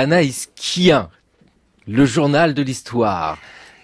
Anaïs 0.00 0.48
Kien, 0.56 1.10
le 1.86 2.06
journal 2.06 2.54
de 2.54 2.62
l'histoire. 2.62 3.36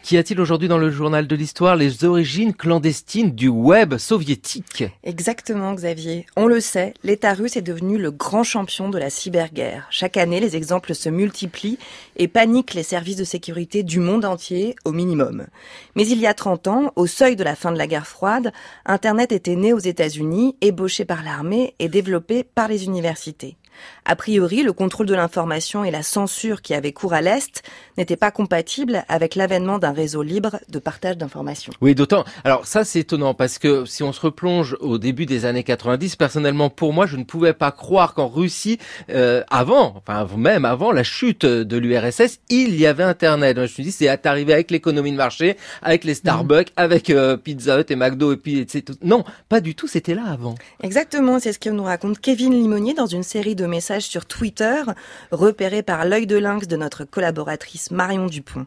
Qu'y 0.03 0.17
a-t-il 0.17 0.41
aujourd'hui 0.41 0.67
dans 0.67 0.79
le 0.79 0.91
journal 0.91 1.27
de 1.27 1.37
l'histoire? 1.37 1.77
Les 1.77 2.07
origines 2.07 2.55
clandestines 2.55 3.35
du 3.35 3.49
web 3.49 3.99
soviétique. 3.99 4.85
Exactement, 5.05 5.75
Xavier. 5.75 6.25
On 6.35 6.47
le 6.47 6.61
sait, 6.61 6.95
l'État 7.05 7.35
russe 7.35 7.59
est 7.59 7.61
devenu 7.61 7.99
le 7.99 8.11
grand 8.13 8.45
champion 8.45 8.89
de 8.89 8.97
la 8.97 9.11
cyberguerre. 9.11 9.89
Chaque 9.91 10.17
année, 10.17 10.41
les 10.41 10.57
exemples 10.57 10.95
se 10.95 11.11
multiplient 11.11 11.79
et 12.17 12.29
paniquent 12.29 12.73
les 12.73 12.83
services 12.83 13.17
de 13.17 13.25
sécurité 13.25 13.83
du 13.83 14.01
monde 14.01 14.25
entier 14.25 14.75
au 14.87 14.93
minimum. 14.93 15.47
Mais 15.97 16.07
il 16.07 16.19
y 16.19 16.27
a 16.27 16.33
30 16.33 16.67
ans, 16.67 16.93
au 16.97 17.07
seuil 17.07 17.37
de 17.37 17.45
la 17.45 17.57
fin 17.57 17.73
de 17.73 17.79
la 17.79 17.87
guerre 17.87 18.07
froide, 18.07 18.55
Internet 18.87 19.33
était 19.33 19.57
né 19.57 19.75
aux 19.75 19.79
États-Unis, 19.81 20.57
ébauché 20.63 21.05
par 21.05 21.23
l'armée 21.23 21.75
et 21.79 21.91
développé 21.91 22.43
par 22.43 22.69
les 22.69 22.87
universités. 22.87 23.59
A 24.05 24.17
priori, 24.17 24.63
le 24.63 24.73
contrôle 24.73 25.07
de 25.07 25.15
l'information 25.15 25.85
et 25.85 25.91
la 25.91 26.03
censure 26.03 26.63
qui 26.63 26.75
avait 26.75 26.93
cours 26.93 27.15
à 27.15 27.21
l'Est 27.21 27.63
n'étaient 27.99 28.17
pas 28.17 28.31
compatibles 28.31 29.05
avec 29.09 29.35
l'avènement 29.35 29.79
d'un 29.79 29.93
réseau 29.93 30.23
libre 30.23 30.59
de 30.69 30.79
partage 30.79 31.17
d'informations. 31.17 31.73
Oui, 31.81 31.95
d'autant. 31.95 32.25
Alors 32.45 32.67
ça, 32.67 32.85
c'est 32.85 33.01
étonnant 33.01 33.35
parce 33.35 33.59
que 33.59 33.85
si 33.85 34.03
on 34.03 34.13
se 34.13 34.21
replonge 34.21 34.77
au 34.81 34.99
début 34.99 35.27
des 35.27 35.45
années 35.45 35.65
90, 35.65 36.17
personnellement, 36.17 36.71
pour 36.71 36.93
moi, 36.93 37.07
je 37.07 37.17
ne 37.17 37.25
pouvais 37.25 37.53
pas 37.53 37.73
croire 37.73 38.15
qu'en 38.15 38.29
Russie, 38.29 38.79
euh, 39.11 39.43
avant, 39.51 39.95
enfin 39.97 40.27
même 40.37 40.65
avant 40.65 40.93
la 40.93 41.03
chute 41.03 41.45
de 41.45 41.77
l'URSS, 41.77 42.41
il 42.49 42.77
y 42.77 42.87
avait 42.87 43.03
Internet. 43.03 43.57
Je 43.57 43.63
me 43.63 43.67
suis 43.67 43.83
dit, 43.83 43.93
c'est 43.93 44.27
arrivé 44.27 44.53
avec 44.53 44.71
l'économie 44.71 45.13
de 45.13 45.17
marché, 45.17 45.57
avec 45.83 46.05
les 46.05 46.15
Starbucks, 46.15 46.73
avec 46.77 47.11
euh, 47.11 47.37
Pizza 47.37 47.81
Hut 47.81 47.91
et 47.91 47.97
McDo 47.97 48.33
et 48.33 48.37
puis 48.37 48.61
etc. 48.61 48.99
Non, 49.03 49.25
pas 49.49 49.61
du 49.61 49.75
tout. 49.75 49.89
C'était 49.89 50.15
là 50.15 50.25
avant. 50.31 50.55
Exactement. 50.83 51.39
C'est 51.39 51.53
ce 51.53 51.59
que 51.59 51.71
nous 51.71 51.85
raconte 51.85 52.21
Kevin 52.21 52.53
Limonier 52.53 52.95
dans 52.95 53.07
une 53.07 53.23
série 53.23 53.55
de 53.55 53.66
message 53.67 54.05
sur 54.05 54.27
Twitter, 54.27 54.83
repéré 55.31 55.83
par 55.83 56.05
l'œil 56.05 56.27
de 56.27 56.37
lynx 56.37 56.67
de 56.67 56.77
notre 56.77 57.05
collaboratrice 57.05 57.91
Marion 57.91 58.27
Dupont. 58.27 58.67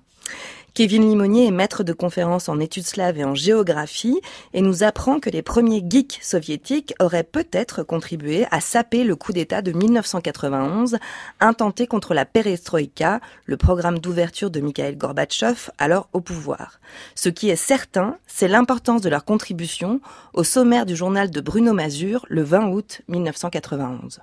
Kevin 0.73 1.09
Limonier 1.09 1.47
est 1.47 1.52
maître 1.52 1.83
de 1.83 1.94
conférences 1.94 2.47
en 2.47 2.59
études 2.59 2.86
slaves 2.86 3.17
et 3.17 3.25
en 3.25 3.36
géographie 3.36 4.22
et 4.53 4.61
nous 4.61 4.83
apprend 4.83 5.20
que 5.20 5.30
les 5.30 5.42
premiers 5.42 5.83
geeks 5.86 6.20
soviétiques 6.22 6.94
auraient 7.00 7.23
peut-être 7.23 7.83
contribué 7.83 8.45
à 8.52 8.61
saper 8.61 9.03
le 9.03 9.16
coup 9.16 9.33
d'État 9.33 9.61
de 9.61 9.72
1991 9.72 10.97
intenté 11.39 11.88
contre 11.88 12.14
la 12.14 12.25
perestroïka, 12.25 13.20
le 13.45 13.58
programme 13.58 14.00
d'ouverture 14.00 14.52
de 14.52 14.61
Mikhail 14.61 14.95
Gorbatchev, 14.95 15.70
alors 15.80 16.08
au 16.14 16.22
pouvoir. 16.22 16.80
Ce 17.16 17.30
qui 17.30 17.50
est 17.50 17.55
certain, 17.55 18.17
c'est 18.27 18.47
l'importance 18.47 19.02
de 19.02 19.09
leur 19.09 19.25
contribution 19.25 20.00
au 20.33 20.44
sommaire 20.44 20.86
du 20.86 20.95
journal 20.95 21.30
de 21.30 21.42
Bruno 21.42 21.73
Mazur 21.73 22.25
le 22.30 22.44
20 22.44 22.70
août 22.70 23.02
1991. 23.09 24.22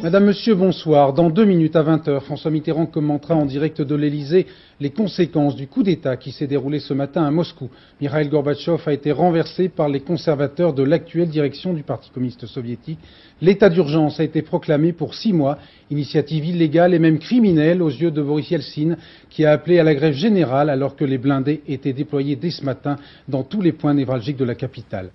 Madame, 0.00 0.26
Monsieur, 0.26 0.54
bonsoir. 0.54 1.12
Dans 1.12 1.28
deux 1.28 1.44
minutes 1.44 1.74
à 1.74 1.82
20h, 1.82 2.20
François 2.20 2.52
Mitterrand 2.52 2.86
commentera 2.86 3.34
en 3.34 3.44
direct 3.44 3.82
de 3.82 3.96
l'Elysée 3.96 4.46
les 4.78 4.90
conséquences 4.90 5.56
du 5.56 5.66
coup 5.66 5.82
d'État 5.82 6.16
qui 6.16 6.30
s'est 6.30 6.46
déroulé 6.46 6.78
ce 6.78 6.94
matin 6.94 7.24
à 7.24 7.32
Moscou. 7.32 7.68
Mikhail 8.00 8.28
Gorbatchev 8.28 8.80
a 8.86 8.92
été 8.92 9.10
renversé 9.10 9.68
par 9.68 9.88
les 9.88 9.98
conservateurs 9.98 10.72
de 10.72 10.84
l'actuelle 10.84 11.28
direction 11.28 11.74
du 11.74 11.82
Parti 11.82 12.10
communiste 12.10 12.46
soviétique. 12.46 13.00
L'état 13.42 13.68
d'urgence 13.68 14.20
a 14.20 14.24
été 14.24 14.40
proclamé 14.42 14.92
pour 14.92 15.16
six 15.16 15.32
mois, 15.32 15.58
initiative 15.90 16.46
illégale 16.46 16.94
et 16.94 17.00
même 17.00 17.18
criminelle 17.18 17.82
aux 17.82 17.90
yeux 17.90 18.12
de 18.12 18.22
Boris 18.22 18.50
Yeltsin, 18.50 18.96
qui 19.30 19.44
a 19.44 19.50
appelé 19.50 19.80
à 19.80 19.84
la 19.84 19.96
grève 19.96 20.14
générale 20.14 20.70
alors 20.70 20.94
que 20.94 21.04
les 21.04 21.18
blindés 21.18 21.62
étaient 21.66 21.92
déployés 21.92 22.36
dès 22.36 22.50
ce 22.50 22.64
matin 22.64 22.98
dans 23.26 23.42
tous 23.42 23.60
les 23.60 23.72
points 23.72 23.94
névralgiques 23.94 24.36
de 24.36 24.44
la 24.44 24.54
capitale. 24.54 25.10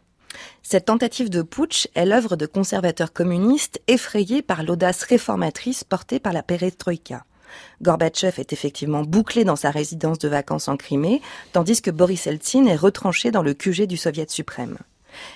Cette 0.61 0.85
tentative 0.85 1.29
de 1.29 1.41
putsch 1.41 1.87
est 1.95 2.05
l'œuvre 2.05 2.35
de 2.35 2.45
conservateurs 2.45 3.13
communistes 3.13 3.81
effrayés 3.87 4.41
par 4.41 4.63
l'audace 4.63 5.03
réformatrice 5.03 5.83
portée 5.83 6.19
par 6.19 6.33
la 6.33 6.43
perestroïka. 6.43 7.25
Gorbatchev 7.81 8.39
est 8.39 8.53
effectivement 8.53 9.03
bouclé 9.03 9.43
dans 9.43 9.55
sa 9.55 9.71
résidence 9.71 10.19
de 10.19 10.27
vacances 10.27 10.67
en 10.67 10.77
Crimée, 10.77 11.21
tandis 11.51 11.81
que 11.81 11.91
Boris 11.91 12.27
Eltsine 12.27 12.67
est 12.67 12.75
retranché 12.75 13.31
dans 13.31 13.43
le 13.43 13.53
QG 13.53 13.83
du 13.83 13.97
Soviet 13.97 14.29
suprême. 14.29 14.77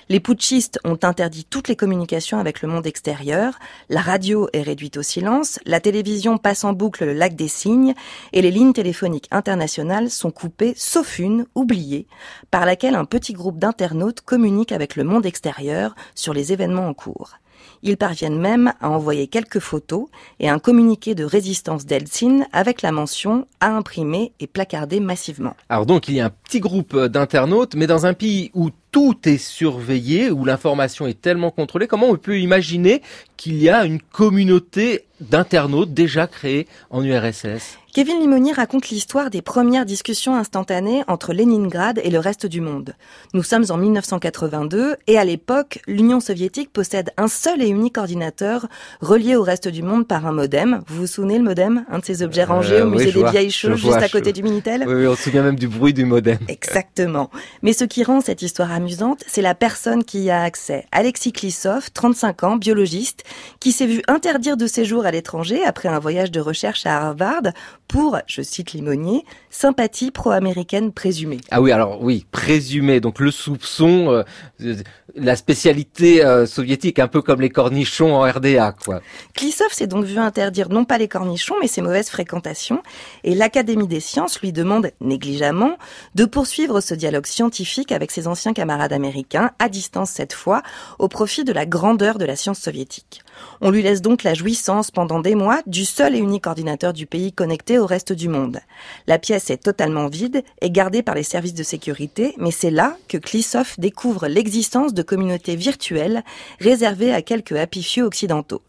Les 0.10 0.20
putschistes 0.20 0.80
ont 0.84 0.98
interdit 1.04 1.46
toutes 1.46 1.68
les 1.68 1.76
communications 1.76 2.40
avec 2.40 2.62
le 2.62 2.68
monde 2.68 2.88
extérieur, 2.88 3.60
la 3.90 4.02
radio 4.02 4.48
est 4.54 4.62
réduite 4.62 4.98
au 4.98 5.02
silence, 5.02 5.60
la 5.66 5.80
télévision 5.80 6.38
passe 6.38 6.64
en 6.64 6.74
boucle 6.74 7.06
le 7.06 7.14
lac 7.14 7.36
des 7.36 7.48
cygnes 7.48 7.94
et 8.34 8.42
les 8.42 8.52
lignes 8.52 8.74
téléphoniques 8.74 9.28
internationales 9.32 10.10
sont 10.10 10.32
coupées, 10.32 10.74
sauf 10.76 11.20
une, 11.20 11.46
oubliée, 11.56 12.08
par 12.52 12.66
laquelle 12.66 12.96
un 12.96 13.06
petit 13.06 13.34
groupe 13.34 13.60
d'internautes 13.60 14.22
communique 14.22 14.72
avec 14.72 14.96
le 14.96 15.04
monde 15.04 15.26
extérieur 15.26 15.96
sur 16.16 16.34
les 16.34 16.54
événements 16.54 16.88
en 16.88 16.94
cours. 16.94 17.38
Ils 17.84 17.98
parviennent 17.98 18.40
même 18.40 18.74
à 18.82 18.90
envoyer 18.90 19.28
quelques 19.28 19.60
photos 19.60 20.08
et 20.40 20.50
un 20.50 20.60
communiqué 20.60 21.16
de 21.16 21.24
résistance 21.24 21.86
d'Eltsine 21.86 22.48
avec 22.52 22.82
la 22.82 22.92
mention 22.92 23.48
à 23.60 23.76
imprimer 23.76 24.34
et 24.40 24.48
placarder 24.48 25.00
massivement. 25.00 25.56
Alors 25.70 25.86
donc 25.86 26.08
il 26.08 26.16
y 26.16 26.20
a 26.20 26.26
un 26.26 26.30
petit 26.30 26.60
groupe 26.60 26.98
d'internautes, 26.98 27.76
mais 27.76 27.88
dans 27.88 28.06
un 28.06 28.14
pays 28.14 28.52
où 28.54 28.70
tout 28.92 29.18
est 29.26 29.38
surveillé, 29.38 30.32
où 30.32 30.46
l'information 30.46 31.08
est 31.08 31.22
tellement 31.22 31.52
contrôlée, 31.52 31.88
comment 31.88 32.10
on 32.10 32.16
peut 32.16 32.40
imaginer 32.40 33.02
qu'il 33.36 33.62
y 33.62 33.70
a 33.70 33.86
une 33.86 34.02
communauté 34.02 35.06
d'internautes 35.22 35.94
déjà 35.94 36.28
créée 36.28 36.68
en 36.90 37.04
URSS 37.04 37.78
Kevin 37.98 38.20
Limonier 38.20 38.54
raconte 38.54 38.90
l'histoire 38.90 39.32
des 39.32 39.42
premières 39.42 39.84
discussions 39.84 40.36
instantanées 40.36 41.04
entre 41.08 41.34
Leningrad 41.34 42.00
et 42.04 42.12
le 42.12 42.20
reste 42.20 42.46
du 42.46 42.62
monde. 42.62 42.94
Nous 43.34 43.42
sommes 43.42 43.66
en 43.70 43.78
1982 43.78 44.98
et 45.08 45.18
à 45.18 45.26
l'époque, 45.26 45.80
l'Union 45.88 46.20
soviétique 46.20 46.72
possède 46.72 47.10
un 47.18 47.28
seul 47.28 47.60
et 47.60 47.68
unique 47.68 47.98
ordinateur 47.98 48.68
relié 49.02 49.36
au 49.36 49.42
reste 49.42 49.68
du 49.68 49.82
monde 49.82 50.08
par 50.08 50.28
un 50.28 50.32
modem. 50.32 50.84
Vous 50.86 50.98
vous 50.98 51.08
souvenez 51.08 51.40
le 51.40 51.44
modem? 51.44 51.86
Un 51.90 51.98
de 51.98 52.06
ces 52.06 52.22
objets 52.22 52.44
euh, 52.44 52.54
rangés 52.54 52.82
au 52.84 52.86
musée 52.86 53.12
des 53.12 53.24
vieilles 53.32 53.50
choses 53.50 53.80
juste 53.80 53.96
à 53.96 54.10
côté 54.10 54.32
du 54.32 54.44
Minitel? 54.44 54.84
Oui, 54.88 55.08
on 55.08 55.16
se 55.16 55.24
souvient 55.24 55.42
même 55.42 55.56
du 55.56 55.68
bruit 55.68 55.94
du 55.94 56.06
modem. 56.06 56.38
Exactement. 56.50 57.32
Mais 57.64 57.74
ce 57.74 57.84
qui 57.84 58.04
rend 58.04 58.22
cette 58.22 58.44
histoire 58.44 58.72
amusante, 58.78 59.24
c'est 59.28 59.42
la 59.42 59.56
personne 59.56 60.04
qui 60.04 60.22
y 60.22 60.30
a 60.30 60.42
accès. 60.42 60.86
Alexis 60.92 61.34
Klissov, 61.34 61.90
35 61.94 62.44
ans, 62.44 62.56
biologiste, 62.56 63.24
qui 63.60 63.72
s'est 63.72 63.88
vu 63.88 64.02
interdire 64.08 64.56
de 64.56 64.68
séjour 64.68 65.06
à 65.06 65.12
l'étranger 65.12 65.64
après 65.66 65.90
un 65.90 66.00
voyage 66.00 66.32
de 66.32 66.40
recherche 66.40 66.86
à 66.86 66.98
Harvard 66.98 67.42
pour, 67.88 68.18
je 68.28 68.42
cite 68.42 68.74
Limonier, 68.74 69.24
sympathie 69.50 70.12
pro-américaine 70.12 70.92
présumée. 70.92 71.40
Ah 71.52 71.62
oui, 71.62 71.72
alors 71.72 72.02
oui, 72.02 72.26
présumée. 72.32 73.00
Donc 73.00 73.20
le 73.20 73.32
soupçon, 73.32 74.24
euh, 74.62 74.76
la 75.16 75.36
spécialité 75.36 76.24
euh, 76.24 76.46
soviétique, 76.46 77.00
un 77.00 77.08
peu 77.08 77.22
comme 77.22 77.42
les 77.42 77.50
cornichons 77.50 78.16
en 78.16 78.22
RDA, 78.22 78.76
quoi. 78.84 79.02
Klissov 79.34 79.72
s'est 79.72 79.88
donc 79.88 80.06
vu 80.06 80.20
interdire 80.20 80.70
non 80.70 80.86
pas 80.86 80.98
les 80.98 81.08
cornichons, 81.08 81.56
mais 81.62 81.68
ses 81.68 81.82
mauvaises 81.82 82.10
fréquentations. 82.10 82.84
Et 83.24 83.36
l'Académie 83.36 83.88
des 83.88 84.02
sciences 84.02 84.40
lui 84.42 84.52
demande 84.52 84.92
négligemment 85.02 85.78
de 86.16 86.26
poursuivre 86.26 86.82
ce 86.82 86.94
dialogue 86.94 87.26
scientifique 87.26 87.92
avec 87.92 88.12
ses 88.12 88.28
anciens 88.28 88.54
camarades 88.54 88.67
américains, 88.70 89.52
à 89.60 89.70
distance 89.70 90.12
cette 90.12 90.34
fois, 90.34 90.62
au 91.00 91.08
profit 91.08 91.44
de 91.44 91.54
la 91.54 91.66
grandeur 91.66 92.18
de 92.18 92.26
la 92.26 92.36
science 92.36 92.60
soviétique. 92.60 93.22
On 93.62 93.72
lui 93.72 93.84
laisse 93.84 94.02
donc 94.02 94.24
la 94.24 94.34
jouissance 94.34 94.92
pendant 94.92 95.20
des 95.20 95.36
mois 95.36 95.62
du 95.68 95.86
seul 95.86 96.16
et 96.16 96.20
unique 96.20 96.48
ordinateur 96.48 96.94
du 96.94 97.06
pays 97.06 97.34
connecté 97.34 97.80
au 97.80 97.86
reste 97.86 98.14
du 98.14 98.30
monde. 98.30 98.60
La 99.08 99.20
pièce 99.20 99.50
est 99.50 99.64
totalement 99.64 100.08
vide 100.08 100.44
et 100.62 100.72
gardée 100.72 101.04
par 101.04 101.16
les 101.16 101.24
services 101.24 101.54
de 101.54 101.64
sécurité, 101.64 102.34
mais 102.38 102.52
c'est 102.52 102.72
là 102.72 102.98
que 103.08 103.18
Klissov 103.18 103.76
découvre 103.78 104.28
l'existence 104.28 104.94
de 104.94 105.04
communautés 105.04 105.56
virtuelles 105.56 106.24
réservées 106.60 107.14
à 107.14 107.22
quelques 107.22 107.54
happy 107.54 108.02
occidentaux. 108.02 108.62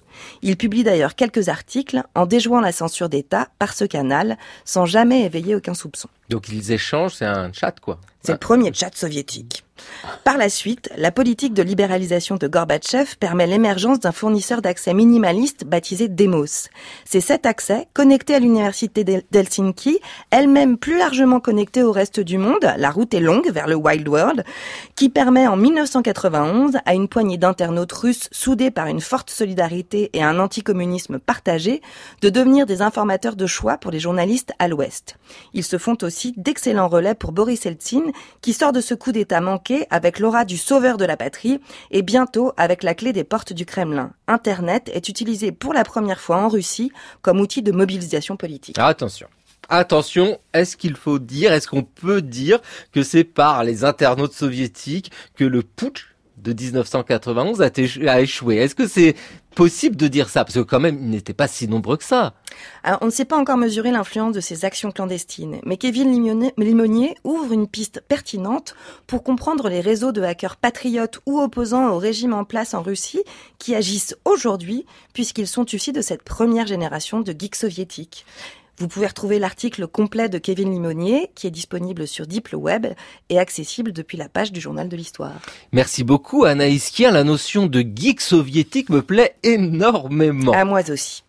Il 0.42 0.56
publie 0.56 0.84
d'ailleurs 0.84 1.15
quelques 1.15 1.48
articles 1.48 2.03
en 2.15 2.26
déjouant 2.26 2.60
la 2.60 2.72
censure 2.72 3.09
d'État 3.09 3.48
par 3.59 3.72
ce 3.72 3.84
canal, 3.84 4.36
sans 4.65 4.86
jamais 4.86 5.25
éveiller 5.25 5.54
aucun 5.54 5.75
soupçon. 5.75 6.09
Donc 6.28 6.48
ils 6.48 6.72
échangent, 6.72 7.15
c'est 7.15 7.26
un 7.26 7.53
chat 7.53 7.78
quoi. 7.80 7.98
C'est 8.22 8.32
le 8.32 8.38
premier 8.38 8.72
chat 8.72 8.94
soviétique. 8.94 9.65
Par 10.25 10.37
la 10.37 10.49
suite, 10.49 10.91
la 10.97 11.10
politique 11.10 11.54
de 11.54 11.63
libéralisation 11.63 12.36
de 12.36 12.47
Gorbatchev 12.48 13.16
permet 13.19 13.47
l'émergence 13.47 14.01
d'un 14.01 14.13
fournisseur 14.13 14.63
d'accès 14.63 14.95
minimaliste 14.95 15.65
baptisé 15.65 16.09
Demos. 16.09 16.69
C'est 17.04 17.21
cet 17.21 17.47
accès, 17.47 17.89
connecté 17.95 18.34
à 18.34 18.39
l'université 18.39 19.04
d'Helsinki, 19.04 20.01
elle-même 20.30 20.78
plus 20.78 20.98
largement 20.98 21.41
connectée 21.41 21.83
au 21.83 21.92
reste 21.92 22.21
du 22.21 22.39
monde, 22.39 22.72
la 22.77 22.91
route 22.91 23.15
est 23.15 23.21
longue 23.21 23.51
vers 23.51 23.66
le 23.66 23.75
Wild 23.75 24.09
World, 24.09 24.45
qui 24.97 25.09
permet 25.09 25.47
en 25.47 25.57
1991 25.57 26.78
à 26.84 26.95
une 26.95 27.09
poignée 27.09 27.39
d'internautes 27.39 27.92
russes 27.92 28.28
soudés 28.33 28.71
par 28.71 28.86
une 28.86 29.01
forte 29.01 29.30
solidarité 29.30 30.10
et 30.13 30.22
un 30.22 30.39
anticommunisme 30.39 31.19
partagé 31.19 31.83
de 32.22 32.28
devenir 32.28 32.66
des 32.66 32.83
informateurs 32.83 33.36
de 33.36 33.47
choix 33.47 33.78
pour 33.78 33.91
les 33.91 34.01
journalistes 34.01 34.53
à 34.59 34.69
l'Ouest. 34.69 35.16
Ils 35.54 35.65
se 35.65 35.78
font 35.78 35.97
aussi 36.03 36.34
d'excellents 36.36 36.89
relais 36.89 37.15
pour 37.15 37.33
Boris 37.33 37.66
Eltsine, 37.66 38.13
qui 38.41 38.53
sort 38.53 38.72
de 38.72 38.80
ce 38.80 38.95
coup 38.95 39.13
d'État 39.13 39.41
manqué 39.41 39.67
avec 39.91 40.18
l'aura 40.18 40.44
du 40.44 40.56
sauveur 40.56 40.97
de 40.97 41.04
la 41.04 41.16
patrie 41.16 41.60
et 41.91 42.03
bientôt 42.03 42.53
avec 42.56 42.82
la 42.82 42.94
clé 42.94 43.12
des 43.12 43.24
portes 43.24 43.53
du 43.53 43.66
Kremlin. 43.66 44.12
Internet 44.26 44.91
est 44.92 45.09
utilisé 45.09 45.53
pour 45.53 45.72
la 45.72 45.84
première 45.84 46.20
fois 46.20 46.38
en 46.38 46.48
Russie 46.48 46.91
comme 47.22 47.41
outil 47.41 47.62
de 47.62 47.72
mobilisation 47.72 48.36
politique. 48.36 48.78
Attention. 48.78 49.28
Attention, 49.68 50.38
est-ce 50.54 50.76
qu'il 50.76 50.97
faut 50.97 51.18
dire, 51.18 51.53
est-ce 51.53 51.68
qu'on 51.68 51.82
peut 51.82 52.22
dire 52.22 52.60
que 52.92 53.03
c'est 53.03 53.24
par 53.24 53.65
les 53.65 53.84
internautes 53.84 54.32
soviétiques 54.32 55.10
que 55.36 55.44
le 55.44 55.62
putsch 55.62 56.06
de 56.43 56.53
1991 56.53 57.63
a 57.63 58.21
échoué. 58.21 58.57
Est-ce 58.57 58.75
que 58.75 58.87
c'est 58.87 59.15
possible 59.55 59.97
de 59.97 60.09
dire 60.09 60.29
ça? 60.29 60.45
Parce 60.45 60.55
que 60.55 60.61
quand 60.61 60.81
même, 60.81 60.99
ils 61.01 61.11
n'étaient 61.11 61.33
pas 61.33 61.49
si 61.49 61.69
nombreux 61.69 61.97
que 61.97 62.05
ça. 62.05 62.35
On 63.01 63.07
ne 63.07 63.11
sait 63.11 63.25
pas 63.25 63.37
encore 63.37 63.57
mesurer 63.57 63.91
l'influence 63.91 64.35
de 64.35 64.41
ces 64.41 64.65
actions 64.65 64.93
clandestines, 64.93 65.61
mais 65.65 65.77
Kevin 65.77 66.11
Limonier 66.57 67.15
ouvre 67.25 67.53
une 67.53 67.67
piste 67.67 68.03
pertinente 68.07 68.75
pour 69.07 69.23
comprendre 69.23 69.69
les 69.69 69.81
réseaux 69.81 70.13
de 70.13 70.23
hackers 70.23 70.57
patriotes 70.57 71.21
ou 71.27 71.41
opposants 71.41 71.89
au 71.91 71.99
régime 71.99 72.35
en 72.35 72.45
place 72.45 72.75
en 72.75 72.83
Russie 72.83 73.23
qui 73.59 73.75
agissent 73.75 74.17
aujourd'hui, 74.25 74.87
puisqu'ils 75.13 75.49
sont 75.49 75.65
issus 75.65 75.93
de 75.93 76.03
cette 76.03 76.23
première 76.23 76.67
génération 76.67 77.21
de 77.21 77.35
geeks 77.37 77.57
soviétiques. 77.57 78.25
Vous 78.78 78.86
pouvez 78.86 79.09
retrouver 79.09 79.41
l'article 79.41 79.89
complet 79.89 80.28
de 80.28 80.39
Kevin 80.39 80.71
Limonier 80.71 81.30
qui 81.34 81.48
est 81.48 81.51
disponible 81.51 82.07
sur 82.07 82.27
DeepLeweb 82.27 82.86
et 83.28 83.39
accessible 83.39 83.92
depuis 83.92 84.16
la 84.16 84.28
page 84.28 84.53
du 84.53 84.60
Journal 84.60 84.89
de 84.89 84.97
l'Histoire. 84.97 85.34
Merci 85.72 86.04
beaucoup 86.04 86.45
Anaïs 86.45 86.91
Kier. 86.91 87.10
La 87.10 87.25
notion 87.25 87.66
de 87.66 87.80
geek 87.80 88.21
soviétique 88.21 88.89
me 88.91 89.03
plaît 89.03 89.34
énormément. 89.42 90.53
À 90.53 90.65
moi 90.65 90.89
aussi. 90.91 91.25